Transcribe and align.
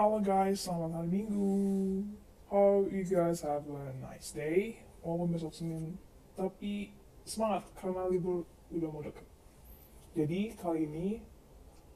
Halo 0.00 0.16
guys, 0.16 0.64
selamat 0.64 0.96
hari 0.96 1.12
Minggu. 1.12 1.60
Hope 2.48 2.88
you 2.88 3.04
guys 3.04 3.44
have 3.44 3.68
a 3.68 3.92
nice 4.00 4.32
day. 4.32 4.80
Walaupun 5.04 5.36
besok 5.36 5.52
Senin, 5.52 6.00
tapi 6.32 6.96
semangat 7.28 7.68
karena 7.76 8.08
libur 8.08 8.48
udah 8.72 8.88
mau 8.88 9.04
deket. 9.04 9.28
Jadi 10.16 10.56
kali 10.56 10.88
ini 10.88 11.20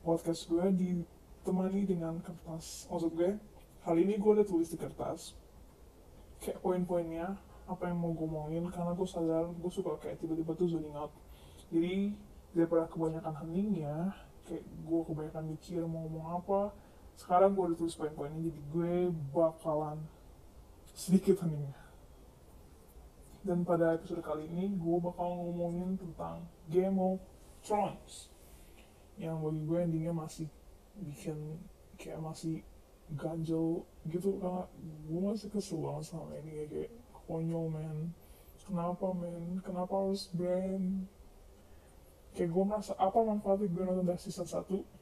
podcast 0.04 0.45
gue 0.53 0.69
ditemani 0.77 1.88
dengan 1.88 2.21
kertas. 2.21 2.85
Maksud 2.92 3.17
gue, 3.17 3.40
kali 3.88 4.04
ini 4.04 4.21
gue 4.21 4.30
udah 4.36 4.44
tulis 4.44 4.68
di 4.68 4.76
kertas 4.76 5.32
kayak 6.44 6.60
poin-poinnya 6.60 7.40
apa 7.64 7.88
yang 7.88 8.04
mau 8.04 8.12
gue 8.12 8.28
omongin 8.28 8.68
karena 8.68 8.92
gue 8.92 9.08
sadar 9.08 9.48
gue 9.48 9.72
suka 9.72 9.96
kayak 9.96 10.21
tiba-tiba 10.21 10.52
tuh 10.52 10.68
zoning 10.68 10.92
out 10.92 11.08
jadi 11.72 12.12
daripada 12.52 12.84
kebanyakan 12.84 13.32
heningnya 13.32 14.12
kayak 14.44 14.60
gue 14.60 15.00
kebanyakan 15.08 15.56
mikir 15.56 15.80
mau 15.88 16.05
ngomong 16.05 16.45
apa 16.45 16.84
sekarang 17.14 17.54
gue 17.54 17.64
udah 17.73 17.78
tulis 17.78 17.95
poin-poinnya 17.95 18.50
jadi 18.50 18.60
gue 18.74 18.92
bakalan 19.30 19.98
sedikit 20.95 21.42
heningnya. 21.42 21.78
Dan 23.45 23.60
pada 23.62 23.95
episode 23.95 24.24
kali 24.24 24.48
ini 24.48 24.73
gue 24.73 24.96
bakal 25.04 25.37
ngomongin 25.37 26.00
tentang 26.00 26.48
Game 26.73 26.96
of 26.96 27.20
Thrones. 27.60 28.32
Yang 29.20 29.37
bagi 29.37 29.62
gue 29.68 29.78
endingnya 29.84 30.14
masih 30.16 30.48
bikin 30.96 31.60
kayak 32.00 32.24
masih 32.24 32.64
ganjel 33.12 33.84
gitu 34.09 34.40
karena 34.40 34.65
gue 35.06 35.20
masih 35.20 35.52
kesel 35.52 35.84
banget 35.84 36.09
sama 36.09 36.32
ini 36.40 36.66
kayak 36.73 36.90
konyol 37.28 37.68
men. 37.68 38.16
Kenapa 38.65 39.12
men? 39.12 39.60
Kenapa 39.60 39.92
harus 39.92 40.32
brand? 40.32 41.04
Kayak 42.32 42.51
gue 42.51 42.65
merasa 42.65 42.92
apa 42.96 43.18
manfaatnya 43.20 43.68
gue 43.68 43.82
nonton 43.84 44.09
dari 44.09 44.20
season 44.24 44.48
1 44.48 44.93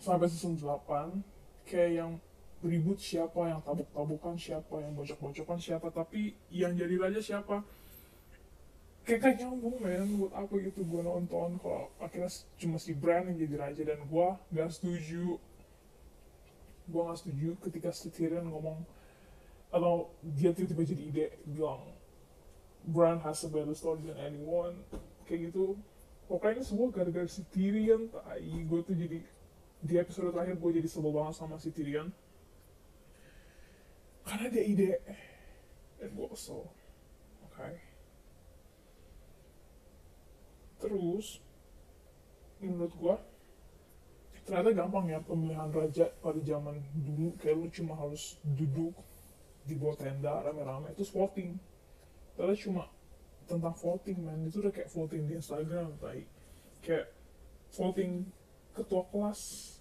sampai 0.00 0.28
season 0.30 0.58
8 0.58 1.20
kayak 1.68 1.90
yang 2.02 2.10
ribut 2.64 2.96
siapa 2.96 3.52
yang 3.52 3.60
tabuk-tabukan 3.60 4.40
siapa 4.40 4.80
yang 4.80 4.96
bocok-bocokan 4.96 5.60
siapa 5.60 5.92
tapi 5.92 6.32
yang 6.48 6.72
jadi 6.72 6.96
raja 6.96 7.20
siapa? 7.20 7.60
Kayak 9.04 9.20
gak 9.20 9.34
nyambung 9.44 9.76
men 9.84 10.16
buat 10.16 10.32
apa 10.32 10.54
gitu 10.64 10.80
gue 10.80 11.02
nonton 11.04 11.60
kalau 11.60 11.92
akhirnya 12.00 12.32
cuma 12.56 12.80
si 12.80 12.96
Bran 12.96 13.28
yang 13.28 13.36
jadi 13.36 13.54
raja 13.60 13.82
dan 13.84 14.00
gue 14.00 14.28
gak 14.56 14.70
setuju. 14.72 15.36
Gue 16.88 17.02
gak 17.04 17.20
setuju 17.20 17.52
ketika 17.68 17.92
si 17.92 18.08
Tyrion 18.08 18.48
ngomong 18.48 18.80
atau 19.68 20.08
dia 20.24 20.56
tiba-tiba 20.56 20.88
jadi 20.88 21.02
ide 21.04 21.26
bilang 21.44 21.84
Bran 22.88 23.20
has 23.20 23.44
a 23.44 23.52
better 23.52 23.76
story 23.76 24.08
than 24.08 24.16
anyone 24.16 24.80
kayak 25.28 25.52
gitu. 25.52 25.76
Pokoknya 26.24 26.64
semua 26.64 26.88
gara-gara 26.88 27.28
si 27.28 27.44
Tyrion 27.52 28.08
tai. 28.08 28.64
Gue 28.64 28.80
tuh 28.80 28.96
jadi 28.96 29.20
di 29.84 30.00
episode 30.00 30.32
terakhir 30.32 30.56
gue 30.56 30.70
jadi 30.80 30.88
sebel 30.88 31.12
banget 31.12 31.36
sama 31.36 31.60
si 31.60 31.68
Tyrion. 31.68 32.08
Karena 34.24 34.48
dia 34.48 34.64
ide. 34.64 34.92
Dan 36.00 36.16
gue 36.16 36.28
kesel. 36.32 36.64
Oke. 37.44 37.68
Terus 40.80 41.44
menurut 42.64 42.92
gue 42.96 43.16
ternyata 44.44 44.76
gampang 44.76 45.08
ya 45.08 45.20
pemilihan 45.20 45.68
raja 45.68 46.08
pada 46.24 46.40
zaman 46.40 46.80
dulu. 46.96 47.36
Kayak 47.36 47.56
lu 47.60 47.68
cuma 47.68 47.92
harus 48.00 48.40
duduk 48.40 48.96
di 49.68 49.76
bawah 49.76 50.00
tenda 50.00 50.40
rame-rame 50.40 50.96
terus 50.96 51.12
voting. 51.12 51.60
Ternyata 52.36 52.56
cuma 52.56 52.84
tentang 53.44 53.76
voting 53.76 54.24
man. 54.24 54.48
Itu 54.48 54.64
udah 54.64 54.72
kayak 54.72 54.88
voting 54.88 55.28
di 55.28 55.36
Instagram 55.36 55.92
tai. 56.00 56.24
Kayak 56.80 57.12
voting 57.76 58.32
ketua 58.72 59.06
kelas 59.12 59.73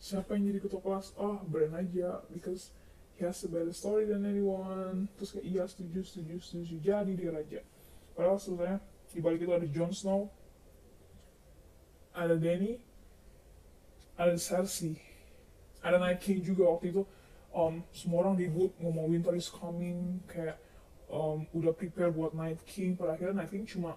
siapa 0.00 0.32
yang 0.34 0.48
jadi 0.48 0.60
ketua 0.64 0.80
kelas? 0.80 1.12
Oh 1.20 1.44
brand 1.44 1.76
aja 1.76 2.24
because 2.32 2.72
he 3.20 3.28
has 3.28 3.44
a 3.44 3.48
better 3.52 3.76
story 3.76 4.08
than 4.08 4.24
anyone. 4.24 5.12
Terus 5.20 5.36
kayak 5.36 5.46
iya 5.46 5.62
setuju 5.68 6.00
setuju 6.00 6.40
setuju. 6.40 6.74
Jadi 6.80 7.12
dia 7.20 7.30
raja. 7.30 7.60
Padahal 8.16 8.40
sebenarnya 8.40 8.80
di 9.12 9.20
balik 9.20 9.44
itu 9.44 9.52
ada 9.52 9.68
Jon 9.68 9.92
Snow 9.92 10.32
ada 12.10 12.34
Dany 12.34 12.82
ada 14.18 14.34
Cersei 14.34 14.98
ada 15.80 15.96
Night 15.96 16.20
King 16.20 16.44
juga 16.44 16.68
waktu 16.68 16.92
itu. 16.92 17.04
Um, 17.50 17.82
semua 17.90 18.22
orang 18.22 18.38
ribut 18.38 18.70
ngomong 18.78 19.10
Winter 19.10 19.34
is 19.34 19.50
coming 19.50 20.22
kayak 20.30 20.54
um, 21.10 21.44
udah 21.50 21.74
prepare 21.74 22.12
buat 22.14 22.32
Night 22.32 22.62
King. 22.64 22.94
Pada 22.94 23.16
akhirnya 23.16 23.42
Night 23.42 23.52
King 23.52 23.66
cuma 23.66 23.96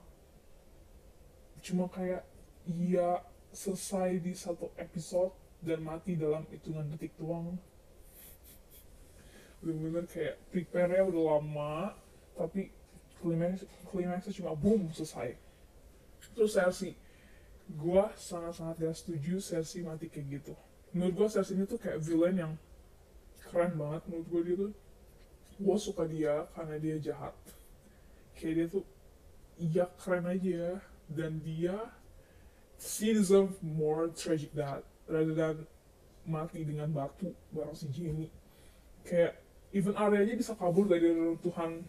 cuma 1.64 1.88
kayak 1.88 2.28
iya 2.68 3.24
selesai 3.54 4.20
di 4.20 4.34
satu 4.34 4.74
episode 4.76 5.32
dan 5.64 5.80
mati 5.82 6.20
dalam 6.20 6.44
hitungan 6.52 6.86
detik 6.92 7.16
doang. 7.16 7.56
Bener-bener 9.64 10.04
kayak 10.12 10.36
prepare-nya 10.52 11.08
udah 11.08 11.24
lama 11.40 11.96
tapi 12.36 12.68
climaxnya 13.88 14.36
cuma 14.36 14.52
boom 14.54 14.92
selesai. 14.92 15.40
Terus 16.36 16.52
Cersei 16.54 16.94
gue 17.64 18.04
sangat-sangat 18.20 18.76
gak 18.76 18.96
setuju 19.00 19.40
Cersei 19.40 19.88
mati 19.88 20.12
kayak 20.12 20.44
gitu. 20.44 20.54
Menurut 20.92 21.16
gue 21.16 21.28
Cersei 21.32 21.56
ini 21.56 21.64
tuh 21.64 21.80
kayak 21.80 22.04
villain 22.04 22.36
yang 22.36 22.54
keren 23.48 23.80
banget 23.80 24.04
menurut 24.12 24.28
gue 24.28 24.42
dia 24.44 24.56
tuh. 24.68 24.74
Gue 25.64 25.78
suka 25.80 26.04
dia 26.04 26.44
karena 26.52 26.76
dia 26.76 26.96
jahat. 27.00 27.36
Kayak 28.36 28.54
dia 28.54 28.68
tuh 28.68 28.86
iya 29.56 29.86
keren 29.96 30.28
aja 30.28 30.84
dan 31.08 31.40
dia 31.40 31.78
she 32.76 33.16
deserve 33.16 33.56
more 33.64 34.12
tragic 34.12 34.52
that 34.52 34.84
rather 35.08 35.36
than 35.36 35.56
mati 36.24 36.64
dengan 36.64 36.88
batu 36.92 37.36
bareng 37.52 37.76
si 37.76 37.92
Jamie 37.92 38.32
kayak 39.04 39.36
even 39.76 39.98
Arya 40.00 40.24
aja 40.24 40.34
bisa 40.38 40.54
kabur 40.56 40.88
dari 40.88 41.12
reruntuhan 41.12 41.84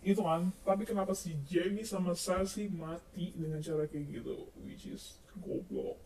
itu 0.00 0.20
kan. 0.20 0.48
Tapi 0.64 0.82
kenapa 0.88 1.12
si 1.12 1.36
Jamie 1.44 1.84
sama 1.84 2.16
Cersei 2.16 2.68
mati 2.68 3.32
dengan 3.36 3.60
cara 3.60 3.84
kayak 3.84 4.04
gitu? 4.20 4.48
Which 4.64 4.88
is 4.88 5.20
goblok. 5.36 6.00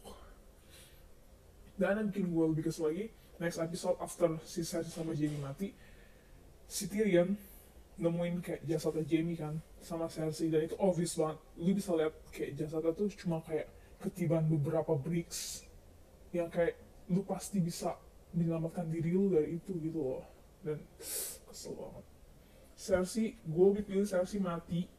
Dan 1.74 1.98
yang 1.98 2.06
bikin 2.10 2.30
gue 2.30 2.44
lebih 2.54 2.70
kesel 2.70 2.90
lagi 2.90 3.10
next 3.42 3.58
episode 3.58 3.98
after 3.98 4.38
si 4.46 4.62
Cersei 4.62 4.90
sama 4.90 5.14
Jamie 5.14 5.42
mati 5.42 5.74
si 6.70 6.86
Tyrion 6.86 7.34
nemuin 7.94 8.42
kayak 8.42 8.62
jasadnya 8.66 9.06
Jamie 9.06 9.38
kan 9.38 9.58
sama 9.82 10.10
Cersei. 10.10 10.50
Dan 10.50 10.66
itu 10.66 10.76
obvious 10.78 11.14
banget. 11.14 11.38
Lu 11.58 11.70
bisa 11.74 11.94
lihat 11.94 12.14
kayak 12.34 12.58
jasadnya 12.58 12.92
tuh 12.94 13.10
cuma 13.14 13.38
kayak 13.42 13.70
ketiban 14.02 14.44
beberapa 14.50 14.92
bricks 14.98 15.64
yang 16.34 16.50
kayak 16.50 16.74
lu 17.06 17.22
pasti 17.22 17.62
bisa 17.62 17.94
menyelamatkan 18.34 18.90
diri 18.90 19.14
lu 19.14 19.30
dari 19.30 19.56
itu 19.62 19.78
gitu 19.78 19.98
loh. 20.02 20.24
Dan 20.66 20.82
kesel 21.46 21.78
banget. 21.78 22.04
Cersei 22.74 23.38
gue 23.46 23.66
pilih 23.86 24.02
Cersei 24.02 24.42
mati. 24.42 24.90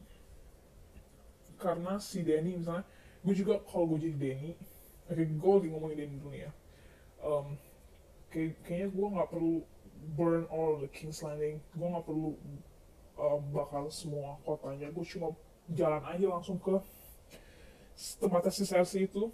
Karena 1.60 2.00
si 2.00 2.24
Danny 2.24 2.56
misalnya 2.56 2.88
gue 3.20 3.34
juga 3.36 3.60
kalau 3.68 3.92
gue 3.94 4.08
jadi 4.08 4.16
Danny 4.16 4.50
oke 5.06 5.22
gue 5.22 5.52
lagi 5.60 5.68
ngomongin 5.70 5.98
Danny 6.00 6.16
dulu 6.18 6.34
ya. 6.34 6.50
Um, 7.20 7.46
kayak, 8.32 8.56
kayaknya 8.64 8.88
gue 8.92 9.06
nggak 9.12 9.28
perlu 9.28 9.54
burn 10.16 10.44
all 10.48 10.80
the 10.80 10.88
King's 10.88 11.20
Landing. 11.20 11.60
Gue 11.76 11.88
nggak 11.92 12.06
perlu 12.08 12.32
uh, 13.20 13.38
bakal 13.52 13.92
semua 13.92 14.40
kotanya. 14.48 14.88
Gue 14.88 15.04
cuma 15.04 15.36
jalan 15.68 16.02
aja 16.08 16.26
langsung 16.30 16.56
ke 16.56 16.80
tempatnya 18.20 18.52
si 18.52 18.64
Cersei 18.64 19.08
itu 19.08 19.32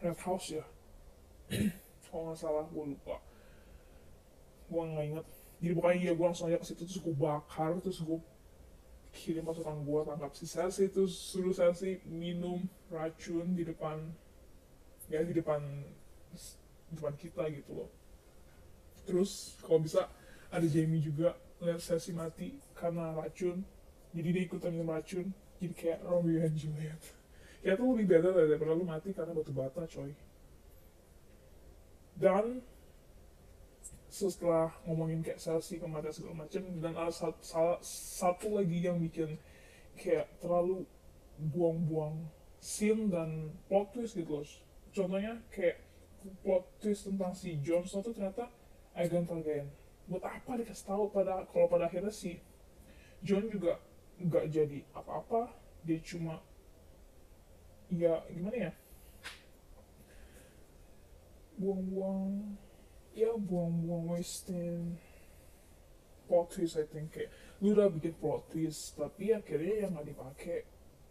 House 0.00 0.54
ya? 0.54 0.64
Kalau 2.08 2.32
nggak 2.32 2.38
salah 2.38 2.64
gue 2.68 2.84
lupa. 2.94 3.18
Gue 4.68 4.82
nggak 4.84 5.06
inget 5.06 5.26
jadi 5.58 5.72
pokoknya 5.74 5.96
iya 5.98 6.12
gue 6.14 6.26
langsung 6.26 6.46
aja 6.46 6.58
ke 6.62 6.66
situ 6.66 6.86
terus 6.86 7.02
gue 7.02 7.14
bakar 7.18 7.74
terus 7.82 7.98
gue 7.98 8.18
kirim 9.10 9.42
pasukan 9.42 9.74
gue 9.82 10.00
tangkap 10.06 10.32
si 10.38 10.46
Cersei 10.46 10.86
terus 10.86 11.18
suruh 11.18 11.50
Cersei 11.50 11.98
minum 12.06 12.62
racun 12.86 13.58
di 13.58 13.66
depan 13.66 13.98
ya 15.10 15.26
di 15.26 15.34
depan 15.34 15.58
di 16.88 16.94
depan 16.94 17.14
kita 17.18 17.50
gitu 17.50 17.84
loh. 17.84 17.90
Terus 19.02 19.58
kalau 19.64 19.82
bisa 19.82 20.06
ada 20.52 20.66
Jamie 20.68 21.02
juga 21.02 21.34
lihat 21.58 21.82
Cersei 21.82 22.14
mati 22.14 22.54
karena 22.78 23.18
racun. 23.18 23.66
Jadi 24.14 24.28
dia 24.30 24.42
ikutan 24.46 24.70
minum 24.70 24.94
racun 24.94 25.34
jadi 25.58 25.74
kayak 25.74 26.00
Romeo 26.06 26.38
and 26.38 26.54
Juliet 26.54 27.02
ya 27.64 27.74
itu 27.74 27.84
lebih 27.84 28.06
better 28.06 28.32
daripada 28.34 28.72
lu 28.74 28.86
mati 28.86 29.10
karena 29.10 29.34
batu 29.34 29.52
bata 29.54 29.82
coy. 29.86 30.12
Dan 32.18 32.62
setelah 34.08 34.74
ngomongin 34.88 35.22
kayak 35.22 35.38
Cersei 35.38 35.78
kematian 35.78 36.10
segala 36.10 36.42
macam 36.42 36.62
dan 36.82 36.92
ada 36.96 37.12
satu, 37.12 37.38
salah, 37.44 37.78
satu 37.84 38.58
lagi 38.58 38.82
yang 38.82 38.98
bikin 38.98 39.38
kayak 39.94 40.26
terlalu 40.42 40.82
buang-buang 41.38 42.26
scene 42.58 43.06
dan 43.12 43.54
plot 43.70 43.94
twist 43.94 44.18
gitu 44.18 44.42
loh. 44.42 44.48
Contohnya 44.90 45.38
kayak 45.54 45.78
plot 46.42 46.66
twist 46.82 47.06
tentang 47.06 47.30
si 47.36 47.60
Jon 47.62 47.86
Snow 47.86 48.02
tuh 48.02 48.16
ternyata 48.16 48.50
Aegon 48.98 49.22
Targaryen 49.22 49.70
buat 50.08 50.24
apa 50.24 50.56
dikasih 50.56 50.88
tahu 50.88 51.12
pada 51.12 51.44
kalau 51.52 51.68
pada 51.68 51.86
akhirnya 51.86 52.10
si 52.10 52.40
Jon 53.20 53.46
juga 53.52 53.76
nggak 54.18 54.44
jadi 54.50 54.78
apa-apa 54.96 55.52
dia 55.84 56.00
cuma 56.02 56.40
ya 57.92 58.20
gimana 58.28 58.56
ya? 58.68 58.72
Buang-buang 61.58 62.54
ya 63.18 63.34
buang-buang 63.34 64.14
wasting 64.14 64.94
plot 66.28 66.54
twist 66.54 66.78
I 66.78 66.86
think. 66.86 67.10
Kayak 67.10 67.32
lu 67.58 67.74
udah 67.74 67.88
bikin 67.90 68.14
plot 68.20 68.52
twist 68.52 68.94
tapi 68.94 69.32
akhirnya 69.32 69.88
yang 69.88 69.96
nggak 69.96 70.08
dipakai. 70.12 70.58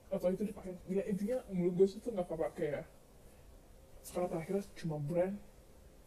Atau 0.07 0.31
itu 0.31 0.47
dipakai. 0.47 0.77
Ya 0.87 1.03
intinya 1.09 1.43
menurut 1.51 1.73
gue 1.83 1.87
sih 1.91 1.99
itu 1.99 2.13
nggak 2.13 2.29
kepake 2.29 2.65
ya. 2.79 2.83
Sekarang 4.05 4.31
terakhir 4.31 4.63
cuma 4.79 4.95
brand 5.01 5.35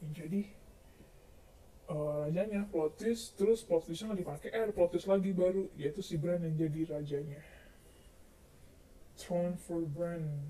yang 0.00 0.12
jadi 0.16 0.42
uh, 1.92 2.24
rajanya. 2.24 2.64
Plot 2.72 2.96
twist 2.96 3.36
terus 3.36 3.60
plot 3.60 3.84
twistnya 3.84 4.14
nggak 4.14 4.22
dipakai. 4.24 4.48
Eh 4.54 4.72
plot 4.72 4.96
twist 4.96 5.10
lagi 5.10 5.34
baru 5.36 5.68
yaitu 5.76 6.00
si 6.00 6.16
brand 6.16 6.40
yang 6.40 6.56
jadi 6.56 6.96
rajanya. 6.96 7.42
Throne 9.20 9.60
for 9.60 9.84
Brand 9.84 10.48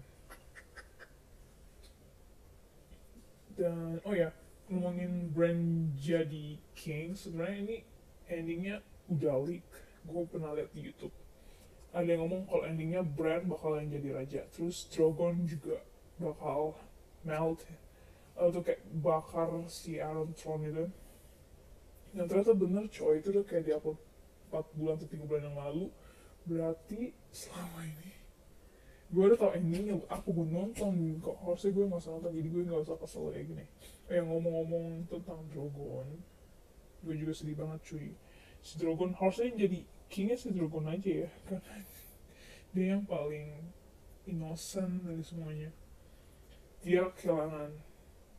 dan 3.60 4.00
oh 4.08 4.16
ya 4.16 4.32
ngomongin 4.72 5.28
brand 5.36 5.92
jadi 6.00 6.56
king 6.72 7.12
sebenarnya 7.12 7.56
ini 7.60 7.76
endingnya 8.24 8.80
udah 9.12 9.36
leak 9.44 9.68
gue 10.06 10.22
pernah 10.32 10.56
lihat 10.56 10.72
di 10.72 10.88
YouTube. 10.88 11.12
Ada 11.90 12.16
yang 12.16 12.24
ngomong 12.24 12.46
kalau 12.46 12.64
endingnya 12.64 13.02
brand 13.02 13.44
bakal 13.50 13.76
yang 13.76 13.90
jadi 13.90 14.08
raja. 14.14 14.40
Terus 14.54 14.86
Drogon 14.88 15.44
juga 15.44 15.82
bakal 16.16 16.78
melt. 17.26 17.66
Atau 18.38 18.64
kayak 18.64 18.80
bakar 19.04 19.50
si 19.68 20.00
Iron 20.00 20.32
Throne 20.32 20.70
itu. 20.70 20.86
Dan 22.14 22.24
ternyata 22.30 22.54
bener 22.54 22.86
coy. 22.88 23.20
Itu 23.20 23.34
udah 23.34 23.44
kayak 23.44 23.64
di 23.66 23.72
upload 23.74 23.98
4 24.54 24.78
bulan 24.78 24.94
atau 24.96 25.08
3 25.10 25.28
bulan 25.28 25.42
yang 25.50 25.58
lalu. 25.58 25.86
Berarti 26.46 27.12
selama 27.34 27.84
ini 27.84 28.10
gue 29.10 29.22
udah 29.26 29.38
tau 29.38 29.50
endingnya 29.58 29.98
aku 30.06 30.30
gue 30.30 30.46
nonton 30.54 31.18
kok 31.18 31.34
harusnya 31.42 31.74
gue 31.74 31.84
gak 31.90 31.98
usah 31.98 32.12
nonton 32.14 32.30
jadi 32.30 32.48
gue 32.48 32.62
gak 32.70 32.82
usah 32.86 32.96
kesel 33.02 33.26
kayak 33.34 33.46
gini. 33.50 33.64
Eh 34.06 34.22
ngomong-ngomong 34.22 35.10
tentang 35.10 35.42
Drogon 35.50 36.08
gue 37.02 37.14
juga 37.18 37.32
sedih 37.34 37.58
banget 37.58 37.80
cuy. 37.82 38.14
Si 38.62 38.78
Drogon 38.78 39.10
harusnya 39.18 39.50
yang 39.50 39.58
jadi 39.66 39.78
kingnya 40.06 40.36
si 40.38 40.54
Drogon 40.54 40.86
aja 40.86 41.26
ya 41.26 41.30
karena 41.50 41.76
dia 42.70 42.86
yang 42.94 43.02
paling 43.02 43.50
innocent 44.30 45.02
dari 45.02 45.24
semuanya. 45.26 45.70
Dia 46.86 47.10
kehilangan 47.10 47.74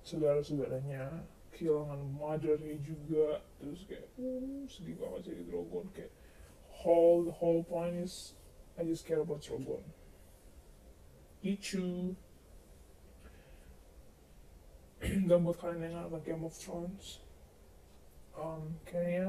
saudara-saudaranya 0.02 1.28
kehilangan 1.52 2.00
mothernya 2.16 2.80
juga 2.82 3.44
terus 3.60 3.86
kayak 3.86 4.08
uh, 4.18 4.66
sedih 4.66 4.98
banget 4.98 5.36
jadi 5.36 5.42
Drogon 5.52 5.86
kayak 5.94 6.10
whole 6.82 7.28
the 7.28 7.36
whole 7.36 7.62
point 7.62 7.94
is 8.00 8.34
I 8.80 8.88
just 8.88 9.06
care 9.06 9.22
about 9.22 9.44
Drogon 9.46 9.84
Ichu. 11.42 12.16
Dan 15.02 15.38
buat 15.42 15.58
kalian 15.58 15.82
yang 15.90 15.94
nggak 16.10 16.24
Game 16.26 16.46
of 16.46 16.54
Thrones. 16.54 17.22
Um, 18.32 18.80
kayaknya 18.88 19.28